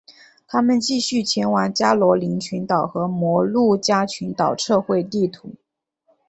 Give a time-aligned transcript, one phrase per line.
[0.47, 5.53] 他们继续前往加罗林群岛和摩鹿加群岛测绘地图。